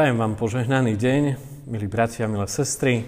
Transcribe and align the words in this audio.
Prajem 0.00 0.16
vám 0.16 0.32
požehnaný 0.32 0.96
deň, 0.96 1.22
milí 1.68 1.84
bratia, 1.84 2.24
milé 2.24 2.48
sestry, 2.48 3.04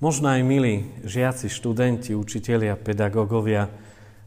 možno 0.00 0.32
aj 0.32 0.40
milí 0.40 0.88
žiaci, 1.04 1.52
študenti, 1.52 2.16
učitelia, 2.16 2.72
pedagógovia, 2.72 3.68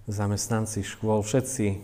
zamestnanci 0.05 0.86
škôl, 0.86 1.25
všetci, 1.25 1.82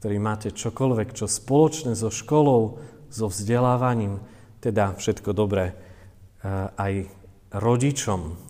ktorí 0.00 0.16
máte 0.16 0.56
čokoľvek, 0.56 1.12
čo 1.12 1.28
spoločné 1.28 1.92
so 1.92 2.08
školou, 2.08 2.80
so 3.12 3.28
vzdelávaním, 3.28 4.24
teda 4.64 4.96
všetko 4.96 5.36
dobré 5.36 5.76
eh, 5.76 6.72
aj 6.72 6.92
rodičom. 7.52 8.40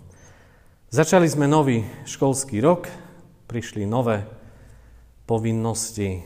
Začali 0.94 1.26
sme 1.26 1.50
nový 1.50 1.82
školský 2.06 2.62
rok, 2.62 2.86
prišli 3.50 3.90
nové 3.90 4.22
povinnosti 5.26 6.22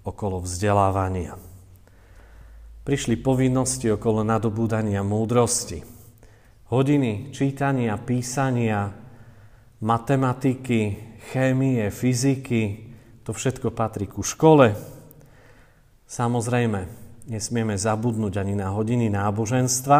okolo 0.00 0.40
vzdelávania. 0.40 1.49
Prišli 2.80 3.20
povinnosti 3.20 3.92
okolo 3.92 4.24
nadobúdania 4.24 5.04
múdrosti. 5.04 5.84
Hodiny 6.72 7.28
čítania, 7.28 8.00
písania, 8.00 8.96
matematiky, 9.84 10.96
chémie, 11.28 11.92
fyziky, 11.92 12.88
to 13.20 13.36
všetko 13.36 13.76
patrí 13.76 14.08
ku 14.08 14.24
škole. 14.24 14.72
Samozrejme, 16.08 16.88
nesmieme 17.28 17.76
zabudnúť 17.76 18.40
ani 18.40 18.56
na 18.56 18.72
hodiny 18.72 19.12
náboženstva 19.12 19.98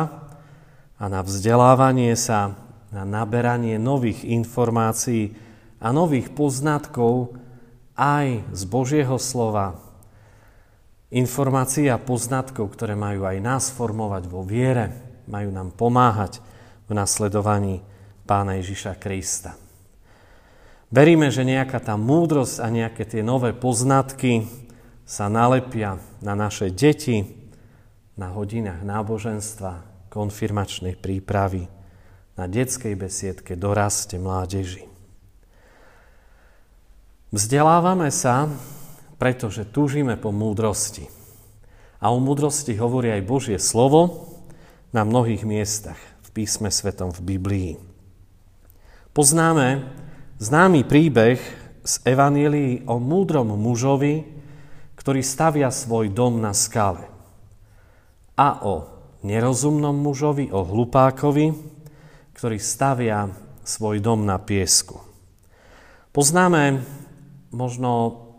a 0.97 1.05
na 1.05 1.21
vzdelávanie 1.21 2.17
sa, 2.17 2.57
na 2.89 3.05
naberanie 3.05 3.77
nových 3.77 4.25
informácií 4.25 5.37
a 5.85 5.93
nových 5.93 6.33
poznatkov 6.33 7.37
aj 7.93 8.41
z 8.57 8.63
Božieho 8.65 9.21
slova, 9.21 9.90
informácií 11.11 11.91
a 11.91 11.99
poznatkov, 11.99 12.75
ktoré 12.75 12.95
majú 12.95 13.27
aj 13.27 13.39
nás 13.43 13.65
formovať 13.75 14.31
vo 14.31 14.47
viere, 14.47 14.95
majú 15.27 15.51
nám 15.51 15.75
pomáhať 15.75 16.39
v 16.87 16.95
nasledovaní 16.95 17.83
Pána 18.27 18.59
Ježiša 18.63 18.95
Krista. 18.99 19.59
Veríme, 20.91 21.31
že 21.31 21.47
nejaká 21.47 21.79
tá 21.79 21.95
múdrosť 21.95 22.63
a 22.63 22.67
nejaké 22.67 23.07
tie 23.07 23.23
nové 23.23 23.55
poznatky 23.55 24.47
sa 25.07 25.31
nalepia 25.31 25.99
na 26.23 26.35
naše 26.35 26.71
deti, 26.71 27.27
na 28.19 28.31
hodinách 28.35 28.83
náboženstva, 28.83 30.07
konfirmačnej 30.11 30.99
prípravy, 30.99 31.71
na 32.35 32.51
detskej 32.51 32.95
besiedke, 32.99 33.55
doraste 33.55 34.19
mládeži. 34.19 34.91
Vzdelávame 37.31 38.11
sa 38.11 38.51
pretože 39.21 39.69
túžime 39.69 40.17
po 40.17 40.33
múdrosti. 40.33 41.05
A 42.01 42.09
o 42.09 42.17
múdrosti 42.17 42.73
hovorí 42.81 43.13
aj 43.13 43.29
Božie 43.29 43.59
slovo 43.61 44.33
na 44.97 45.05
mnohých 45.05 45.45
miestach 45.45 46.01
v 46.25 46.29
písme 46.33 46.73
svetom 46.73 47.13
v 47.13 47.37
Biblii. 47.37 47.73
Poznáme 49.13 49.85
známy 50.41 50.89
príbeh 50.89 51.37
z 51.85 51.95
Evanílii 52.09 52.89
o 52.89 52.97
múdrom 52.97 53.53
mužovi, 53.61 54.25
ktorý 54.97 55.21
stavia 55.21 55.69
svoj 55.69 56.09
dom 56.09 56.41
na 56.41 56.57
skale. 56.57 57.05
A 58.41 58.65
o 58.65 58.89
nerozumnom 59.21 59.93
mužovi, 60.01 60.49
o 60.49 60.65
hlupákovi, 60.65 61.53
ktorý 62.33 62.57
stavia 62.57 63.29
svoj 63.61 64.01
dom 64.01 64.25
na 64.25 64.41
piesku. 64.41 64.97
Poznáme 66.09 66.81
možno 67.53 68.30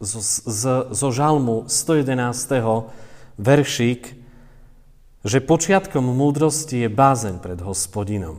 zo, 0.00 0.20
z, 0.22 0.92
zo 0.92 1.08
žalmu 1.12 1.68
111. 1.68 2.90
veršík, 3.40 4.02
že 5.26 5.38
počiatkom 5.42 6.04
múdrosti 6.04 6.86
je 6.86 6.88
bázeň 6.88 7.42
pred 7.42 7.58
hospodinom. 7.58 8.38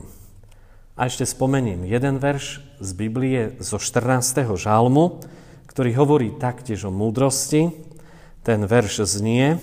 A 0.97 1.05
ešte 1.05 1.27
spomeniem 1.27 1.85
jeden 1.85 2.17
verš 2.17 2.63
z 2.81 2.89
Biblie 2.97 3.53
zo 3.61 3.77
14. 3.77 4.57
žalmu, 4.57 5.21
ktorý 5.69 5.93
hovorí 5.93 6.27
taktiež 6.33 6.89
o 6.89 6.91
múdrosti. 6.91 7.69
Ten 8.41 8.65
verš 8.65 9.05
znie, 9.05 9.61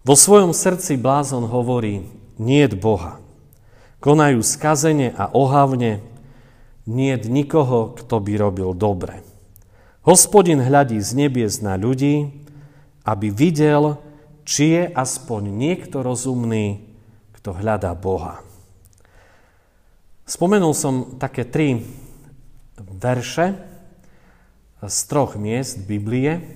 vo 0.00 0.16
svojom 0.16 0.56
srdci 0.56 0.96
blázon 0.96 1.44
hovorí, 1.44 2.08
niet 2.40 2.72
Boha. 2.80 3.20
Konajú 4.00 4.40
skazene 4.40 5.12
a 5.12 5.28
ohavne, 5.28 6.00
niet 6.88 7.28
nikoho, 7.28 7.92
kto 8.00 8.16
by 8.16 8.32
robil 8.40 8.72
dobre. 8.72 9.29
Hospodin 10.00 10.64
hľadí 10.64 10.96
z 10.96 11.12
nebies 11.12 11.60
na 11.60 11.76
ľudí, 11.76 12.32
aby 13.04 13.28
videl, 13.28 14.00
či 14.48 14.72
je 14.72 14.84
aspoň 14.96 15.52
niekto 15.52 16.00
rozumný, 16.00 16.88
kto 17.36 17.52
hľadá 17.52 17.92
Boha. 17.92 18.40
Spomenul 20.24 20.72
som 20.72 21.20
také 21.20 21.44
tri 21.44 21.84
verše 22.80 23.60
z 24.80 24.98
troch 25.04 25.36
miest 25.36 25.84
Biblie 25.84 26.48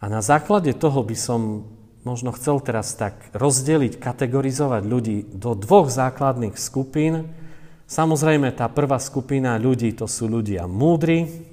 a 0.00 0.08
na 0.08 0.24
základe 0.24 0.72
toho 0.72 1.04
by 1.04 1.16
som 1.20 1.68
možno 2.08 2.32
chcel 2.32 2.64
teraz 2.64 2.96
tak 2.96 3.20
rozdeliť, 3.36 4.00
kategorizovať 4.00 4.82
ľudí 4.88 5.28
do 5.36 5.52
dvoch 5.52 5.92
základných 5.92 6.56
skupín. 6.56 7.28
Samozrejme, 7.84 8.48
tá 8.56 8.64
prvá 8.72 8.96
skupina 8.96 9.60
ľudí 9.60 9.92
to 9.92 10.08
sú 10.08 10.24
ľudia 10.24 10.64
múdri, 10.64 11.49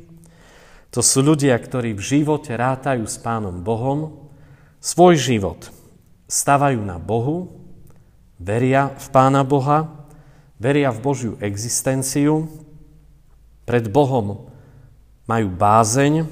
to 0.97 1.05
sú 1.05 1.21
ľudia, 1.21 1.53
ktorí 1.53 1.93
v 1.93 2.01
živote 2.01 2.57
rátajú 2.57 3.05
s 3.05 3.21
Pánom 3.21 3.61
Bohom, 3.61 4.33
svoj 4.81 5.13
život 5.13 5.69
stavajú 6.25 6.81
na 6.81 6.97
Bohu, 6.97 7.53
veria 8.41 8.89
v 8.97 9.05
Pána 9.13 9.45
Boha, 9.45 10.09
veria 10.57 10.89
v 10.89 10.97
Božiu 10.97 11.33
existenciu, 11.37 12.49
pred 13.69 13.85
Bohom 13.85 14.49
majú 15.29 15.53
bázeň, 15.53 16.25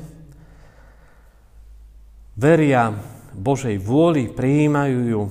veria 2.33 2.89
Božej 3.37 3.77
vôli, 3.77 4.33
prijímajú 4.33 4.99
ju, 5.05 5.21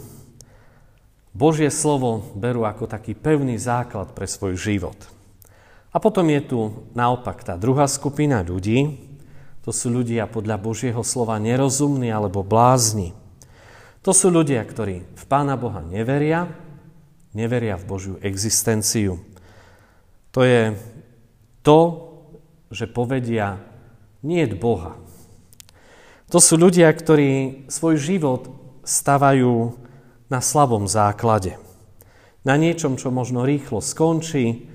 Božie 1.35 1.75
slovo 1.75 2.23
berú 2.39 2.63
ako 2.63 2.87
taký 2.87 3.19
pevný 3.19 3.59
základ 3.59 4.15
pre 4.15 4.31
svoj 4.31 4.55
život. 4.55 5.11
A 5.91 5.99
potom 5.99 6.23
je 6.31 6.39
tu 6.39 6.87
naopak 6.95 7.43
tá 7.43 7.59
druhá 7.59 7.91
skupina 7.91 8.39
ľudí, 8.39 9.11
to 9.65 9.73
sú 9.73 9.89
ľudia 9.89 10.29
podľa 10.29 10.61
Božieho 10.61 11.01
slova 11.01 11.41
nerozumní 11.41 12.13
alebo 12.13 12.45
blázni. 12.45 13.17
To 14.05 14.13
sú 14.13 14.29
ľudia, 14.29 14.61
ktorí 14.61 15.01
v 15.01 15.25
Pána 15.25 15.57
Boha 15.57 15.81
neveria, 15.81 16.53
neveria 17.33 17.81
v 17.81 17.89
Božiu 17.89 18.15
existenciu. 18.21 19.25
To 20.37 20.45
je 20.45 20.77
to, 21.65 21.81
že 22.69 22.93
povedia, 22.93 23.57
nie 24.21 24.45
je 24.45 24.53
Boha. 24.53 25.01
To 26.29 26.37
sú 26.45 26.61
ľudia, 26.61 26.93
ktorí 26.93 27.65
svoj 27.73 27.97
život 27.97 28.53
stavajú 28.85 29.81
na 30.29 30.45
slabom 30.45 30.85
základe. 30.85 31.57
Na 32.45 32.61
niečom, 32.61 33.01
čo 33.01 33.09
možno 33.09 33.49
rýchlo 33.49 33.81
skončí, 33.81 34.69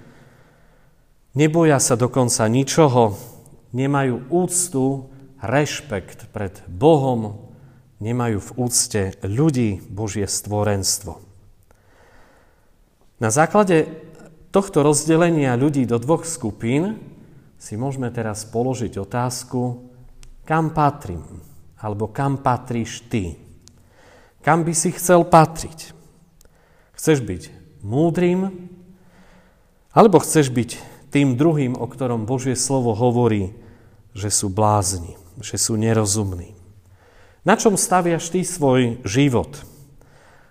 neboja 1.38 1.78
sa 1.78 1.94
dokonca 1.94 2.50
ničoho, 2.50 3.14
nemajú 3.72 4.28
úctu, 4.30 5.10
rešpekt 5.40 6.32
pred 6.34 6.60
Bohom, 6.68 7.50
nemajú 8.00 8.40
v 8.40 8.52
úcte 8.56 9.02
ľudí 9.24 9.84
Božie 9.92 10.28
stvorenstvo. 10.28 11.20
Na 13.20 13.30
základe 13.30 13.92
tohto 14.56 14.82
rozdelenia 14.82 15.60
ľudí 15.60 15.84
do 15.84 16.00
dvoch 16.00 16.24
skupín 16.24 17.00
si 17.60 17.76
môžeme 17.76 18.08
teraz 18.08 18.48
položiť 18.48 18.96
otázku, 18.96 19.92
kam 20.48 20.72
patrím, 20.72 21.44
alebo 21.76 22.08
kam 22.08 22.40
patríš 22.40 23.04
ty. 23.12 23.36
Kam 24.40 24.64
by 24.64 24.72
si 24.72 24.96
chcel 24.96 25.28
patriť? 25.28 25.92
Chceš 26.96 27.20
byť 27.20 27.42
múdrym, 27.84 28.72
alebo 29.92 30.24
chceš 30.24 30.48
byť 30.56 30.80
tým 31.10 31.36
druhým, 31.36 31.74
o 31.78 31.86
ktorom 31.90 32.30
Božie 32.30 32.54
slovo 32.54 32.94
hovorí, 32.94 33.54
že 34.14 34.30
sú 34.30 34.50
blázni, 34.50 35.18
že 35.42 35.58
sú 35.58 35.78
nerozumní. 35.78 36.54
Na 37.46 37.58
čom 37.58 37.80
staviaš 37.80 38.30
ty 38.30 38.46
svoj 38.46 39.02
život? 39.08 39.64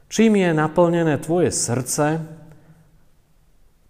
Čím 0.09 0.41
je 0.41 0.51
naplnené 0.57 1.21
tvoje 1.21 1.53
srdce? 1.53 2.25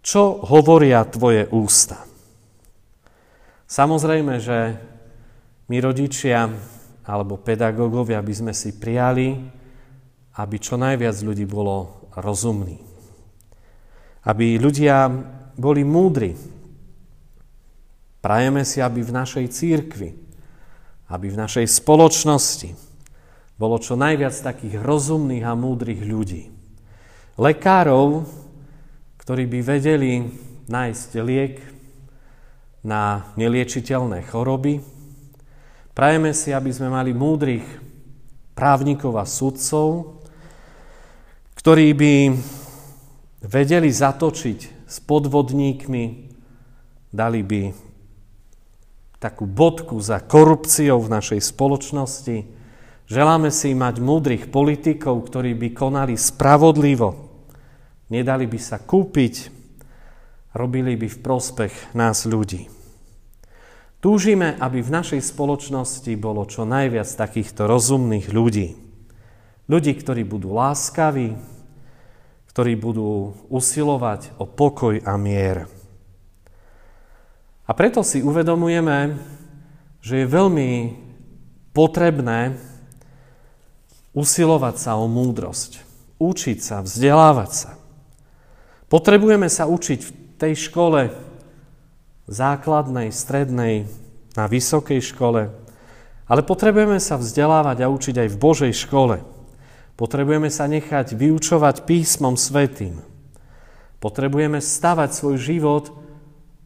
Čo 0.03 0.43
hovoria 0.45 1.07
tvoje 1.07 1.47
ústa? 1.49 2.03
Samozrejme, 3.69 4.41
že 4.41 4.75
my 5.69 5.77
rodičia 5.79 6.49
alebo 7.05 7.41
pedagógovia 7.41 8.21
by 8.21 8.33
sme 8.33 8.53
si 8.53 8.75
prijali, 8.77 9.37
aby 10.37 10.55
čo 10.61 10.77
najviac 10.77 11.17
ľudí 11.25 11.45
bolo 11.49 12.05
rozumní. 12.13 12.77
Aby 14.25 14.61
ľudia 14.61 15.09
boli 15.57 15.81
múdri, 15.81 16.35
Prajeme 18.19 18.67
si, 18.67 18.83
aby 18.83 18.99
v 18.99 19.15
našej 19.15 19.45
církvi, 19.47 20.11
aby 21.07 21.27
v 21.31 21.39
našej 21.39 21.65
spoločnosti 21.71 22.75
bolo 23.55 23.79
čo 23.79 23.95
najviac 23.99 24.35
takých 24.35 24.79
rozumných 24.79 25.43
a 25.43 25.55
múdrych 25.55 26.03
ľudí. 26.03 26.51
Lekárov, 27.39 28.27
ktorí 29.19 29.47
by 29.47 29.59
vedeli 29.63 30.27
nájsť 30.67 31.09
liek 31.23 31.63
na 32.83 33.31
neliečiteľné 33.35 34.23
choroby. 34.27 34.79
Prajeme 35.91 36.31
si, 36.31 36.55
aby 36.55 36.71
sme 36.71 36.91
mali 36.91 37.11
múdrych 37.11 37.67
právnikov 38.55 39.19
a 39.19 39.27
sudcov, 39.27 40.19
ktorí 41.59 41.91
by 41.95 42.13
vedeli 43.43 43.91
zatočiť 43.91 44.87
s 44.87 44.95
podvodníkmi, 45.03 46.03
dali 47.11 47.41
by 47.43 47.88
takú 49.19 49.43
bodku 49.43 49.99
za 49.99 50.23
korupciou 50.23 51.03
v 51.03 51.11
našej 51.11 51.43
spoločnosti. 51.43 52.47
Želáme 53.11 53.51
si 53.51 53.75
mať 53.75 53.99
múdrych 53.99 54.47
politikov, 54.47 55.27
ktorí 55.27 55.53
by 55.59 55.69
konali 55.75 56.15
spravodlivo, 56.15 57.19
nedali 58.07 58.47
by 58.47 58.59
sa 58.59 58.79
kúpiť, 58.79 59.51
robili 60.55 60.95
by 60.95 61.07
v 61.11 61.21
prospech 61.21 61.93
nás 61.93 62.23
ľudí. 62.23 62.71
Túžime, 63.99 64.55
aby 64.63 64.79
v 64.79 64.95
našej 64.95 65.19
spoločnosti 65.19 66.15
bolo 66.15 66.47
čo 66.47 66.63
najviac 66.63 67.11
takýchto 67.11 67.67
rozumných 67.67 68.31
ľudí. 68.31 68.79
Ľudí, 69.67 69.91
ktorí 69.99 70.23
budú 70.23 70.55
láskaví, 70.55 71.35
ktorí 72.47 72.79
budú 72.79 73.35
usilovať 73.51 74.39
o 74.39 74.47
pokoj 74.47 75.03
a 75.03 75.13
mier. 75.19 75.67
A 77.69 77.71
preto 77.77 78.01
si 78.01 78.25
uvedomujeme, 78.25 79.21
že 80.01 80.25
je 80.25 80.33
veľmi 80.33 80.97
potrebné 81.69 82.57
usilovať 84.17 84.75
sa 84.81 84.97
o 84.97 85.05
múdrosť, 85.05 85.85
učiť 86.17 86.57
sa, 86.65 86.81
vzdelávať 86.81 87.51
sa. 87.53 87.71
Potrebujeme 88.89 89.45
sa 89.53 89.69
učiť 89.69 89.99
v 90.01 90.11
tej 90.41 90.53
škole 90.57 91.13
základnej, 92.25 93.13
strednej, 93.13 93.85
na 94.33 94.45
vysokej 94.49 95.01
škole, 95.01 95.53
ale 96.29 96.41
potrebujeme 96.45 97.01
sa 97.01 97.17
vzdelávať 97.17 97.85
a 97.85 97.91
učiť 97.91 98.15
aj 98.23 98.29
v 98.33 98.39
Božej 98.41 98.73
škole. 98.73 99.21
Potrebujeme 99.93 100.47
sa 100.47 100.69
nechať 100.69 101.17
vyučovať 101.17 101.83
písmom 101.83 102.33
svetým. 102.39 103.01
Potrebujeme 103.99 104.63
stavať 104.63 105.09
svoj 105.11 105.35
život 105.37 105.85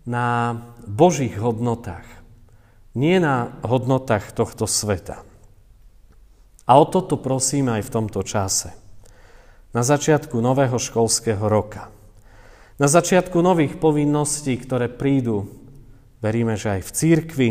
na 0.06 0.60
Božích 0.88 1.36
hodnotách, 1.40 2.06
nie 2.94 3.18
na 3.18 3.58
hodnotách 3.66 4.32
tohto 4.32 4.70
sveta. 4.70 5.26
A 6.64 6.72
o 6.80 6.86
toto 6.88 7.20
prosíme 7.20 7.82
aj 7.82 7.84
v 7.90 7.94
tomto 7.94 8.22
čase. 8.24 8.72
Na 9.76 9.82
začiatku 9.82 10.38
nového 10.40 10.78
školského 10.78 11.44
roka. 11.50 11.92
Na 12.78 12.88
začiatku 12.88 13.42
nových 13.42 13.76
povinností, 13.82 14.56
ktoré 14.62 14.88
prídu, 14.88 15.50
veríme, 16.24 16.56
že 16.56 16.80
aj 16.80 16.82
v 16.88 16.94
církvi 16.96 17.50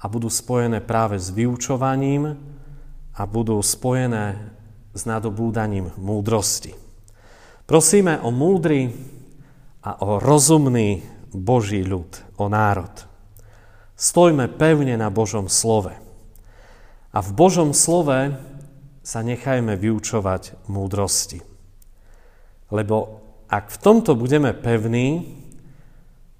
a 0.00 0.08
budú 0.08 0.32
spojené 0.32 0.80
práve 0.80 1.20
s 1.20 1.28
vyučovaním 1.28 2.40
a 3.12 3.22
budú 3.28 3.60
spojené 3.60 4.38
s 4.96 5.04
nadobúdaním 5.04 5.92
múdrosti. 6.00 6.72
Prosíme 7.68 8.18
o 8.24 8.32
múdry 8.32 8.90
a 9.84 10.00
o 10.02 10.18
rozumný 10.18 11.04
Boží 11.30 11.82
ľud, 11.86 12.10
o 12.36 12.46
národ. 12.50 12.92
Stojme 13.94 14.48
pevne 14.48 14.96
na 14.96 15.12
Božom 15.12 15.46
slove. 15.46 15.92
A 17.10 17.18
v 17.20 17.30
Božom 17.34 17.74
slove 17.74 18.34
sa 19.02 19.20
nechajme 19.20 19.74
vyučovať 19.74 20.70
múdrosti. 20.70 21.42
Lebo 22.70 23.20
ak 23.50 23.74
v 23.74 23.78
tomto 23.82 24.14
budeme 24.14 24.54
pevní, 24.54 25.36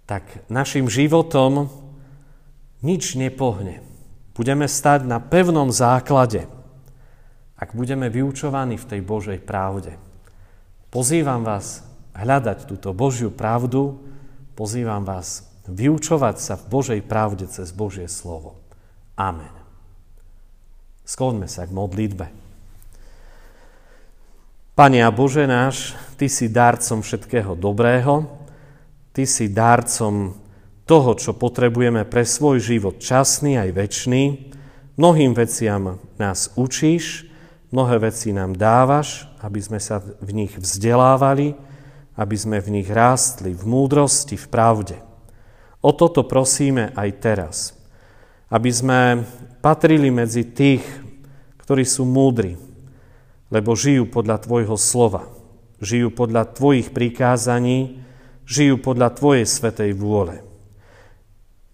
tak 0.06 0.46
našim 0.46 0.86
životom 0.86 1.70
nič 2.82 3.18
nepohne. 3.18 3.82
Budeme 4.34 4.70
stať 4.70 5.04
na 5.04 5.18
pevnom 5.18 5.74
základe, 5.74 6.46
ak 7.60 7.76
budeme 7.76 8.08
vyučovaní 8.08 8.80
v 8.80 8.88
tej 8.88 9.00
Božej 9.04 9.38
pravde. 9.42 10.00
Pozývam 10.88 11.44
vás 11.44 11.84
hľadať 12.16 12.64
túto 12.64 12.96
Božiu 12.96 13.28
pravdu, 13.28 14.00
pozývam 14.60 15.08
vás 15.08 15.48
vyučovať 15.72 16.36
sa 16.36 16.60
v 16.60 16.68
Božej 16.68 17.00
pravde 17.08 17.48
cez 17.48 17.72
Božie 17.72 18.04
slovo. 18.12 18.60
Amen. 19.16 19.48
Skloňme 21.08 21.48
sa 21.48 21.64
k 21.64 21.72
modlitbe. 21.72 22.28
Pane 24.76 25.00
a 25.00 25.08
Bože 25.08 25.48
náš, 25.48 25.96
Ty 26.20 26.28
si 26.28 26.52
dárcom 26.52 27.00
všetkého 27.00 27.56
dobrého, 27.56 28.28
Ty 29.16 29.24
si 29.24 29.48
dárcom 29.48 30.36
toho, 30.84 31.16
čo 31.16 31.32
potrebujeme 31.32 32.04
pre 32.04 32.28
svoj 32.28 32.60
život 32.60 33.00
časný 33.00 33.56
aj 33.56 33.72
väčší. 33.72 34.52
Mnohým 35.00 35.32
veciam 35.32 35.96
nás 36.20 36.52
učíš, 36.60 37.24
mnohé 37.72 38.12
veci 38.12 38.36
nám 38.36 38.60
dávaš, 38.60 39.24
aby 39.40 39.56
sme 39.64 39.80
sa 39.80 40.04
v 40.04 40.30
nich 40.36 40.52
vzdelávali, 40.52 41.69
aby 42.20 42.36
sme 42.36 42.60
v 42.60 42.68
nich 42.80 42.88
rástli 42.92 43.56
v 43.56 43.64
múdrosti, 43.64 44.36
v 44.36 44.46
pravde. 44.52 45.00
O 45.80 45.96
toto 45.96 46.20
prosíme 46.28 46.92
aj 46.92 47.08
teraz, 47.16 47.56
aby 48.52 48.68
sme 48.68 49.24
patrili 49.64 50.12
medzi 50.12 50.44
tých, 50.44 50.84
ktorí 51.64 51.88
sú 51.88 52.04
múdri, 52.04 52.60
lebo 53.48 53.72
žijú 53.72 54.04
podľa 54.12 54.36
Tvojho 54.44 54.76
slova, 54.76 55.32
žijú 55.80 56.12
podľa 56.12 56.52
Tvojich 56.52 56.92
prikázaní, 56.92 58.04
žijú 58.44 58.76
podľa 58.76 59.16
Tvojej 59.16 59.48
svetej 59.48 59.96
vôle. 59.96 60.44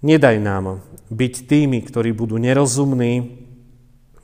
Nedaj 0.06 0.38
nám 0.38 0.87
byť 1.10 1.50
tými, 1.50 1.82
ktorí 1.82 2.14
budú 2.14 2.38
nerozumní, 2.38 3.43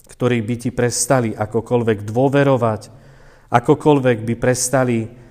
ktorí 0.06 0.38
by 0.38 0.54
Ti 0.54 0.70
prestali 0.70 1.34
akokoľvek 1.34 1.98
dôverovať, 2.06 2.82
akokoľvek 3.50 4.18
by 4.22 4.34
prestali 4.38 5.21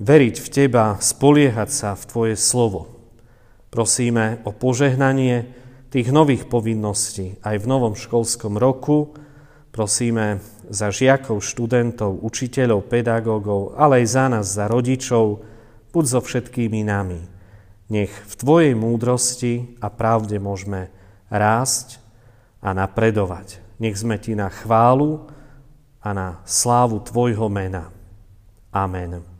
veriť 0.00 0.36
v 0.40 0.48
Teba, 0.48 0.96
spoliehať 0.96 1.70
sa 1.70 1.90
v 1.92 2.04
Tvoje 2.08 2.34
slovo. 2.40 2.88
Prosíme 3.68 4.42
o 4.48 4.50
požehnanie 4.50 5.52
tých 5.92 6.08
nových 6.10 6.48
povinností 6.48 7.38
aj 7.44 7.62
v 7.62 7.68
novom 7.68 7.94
školskom 7.94 8.56
roku. 8.56 9.14
Prosíme 9.70 10.42
za 10.66 10.90
žiakov, 10.90 11.44
študentov, 11.44 12.24
učiteľov, 12.24 12.90
pedagógov, 12.90 13.78
ale 13.78 14.02
aj 14.02 14.06
za 14.08 14.26
nás, 14.26 14.46
za 14.50 14.66
rodičov, 14.66 15.44
buď 15.94 16.04
so 16.08 16.20
všetkými 16.24 16.82
nami. 16.82 17.20
Nech 17.90 18.10
v 18.10 18.34
Tvojej 18.34 18.74
múdrosti 18.74 19.78
a 19.82 19.90
pravde 19.90 20.38
môžeme 20.38 20.90
rásť 21.30 22.02
a 22.62 22.74
napredovať. 22.74 23.62
Nech 23.82 23.98
sme 23.98 24.18
Ti 24.18 24.38
na 24.38 24.50
chválu 24.50 25.26
a 26.02 26.14
na 26.14 26.28
slávu 26.46 27.02
Tvojho 27.02 27.50
mena. 27.50 27.90
Amen. 28.70 29.39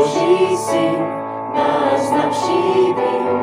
Boží 0.00 0.56
syn 0.56 0.96
nás 1.52 2.08
navštívil 2.08 3.36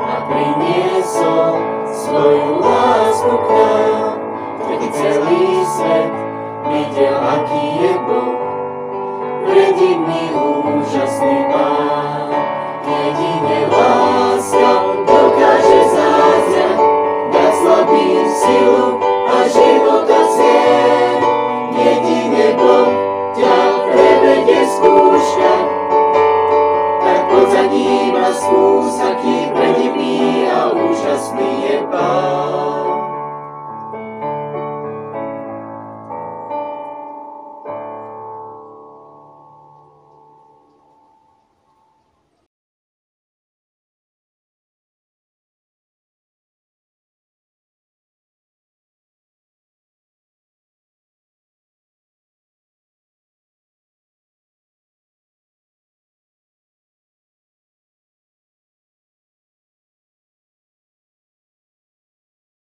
a 0.00 0.24
priniesol 0.24 1.60
svoju 1.92 2.64
lásku 2.64 3.36
k 3.36 3.48
nám, 3.52 4.16
vtedy 4.56 4.88
celý 4.88 5.60
svet 5.68 6.12
videl, 6.72 7.12
aký 7.12 7.64
je 7.76 7.94
Boh. 8.08 8.40
Predivný, 9.44 10.32
úžasný 10.80 11.44
pán, 11.52 12.32
jedine 12.88 13.68
láska 13.68 14.72
dokáže 15.04 15.80
zázrak, 15.92 16.78
dať 17.36 17.52
slabým 17.52 18.26
silu 18.32 18.91